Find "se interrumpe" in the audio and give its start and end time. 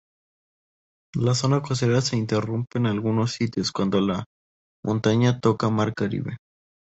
2.01-2.79